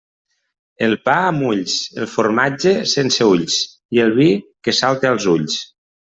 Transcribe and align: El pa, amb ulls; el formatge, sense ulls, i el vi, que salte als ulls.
El 0.85 0.95
pa, 1.09 1.17
amb 1.25 1.43
ulls; 1.49 1.75
el 2.05 2.09
formatge, 2.13 2.73
sense 2.93 3.29
ulls, 3.35 3.59
i 3.99 4.03
el 4.07 4.17
vi, 4.19 4.27
que 4.65 4.77
salte 4.81 5.13
als 5.13 5.31
ulls. 5.37 5.63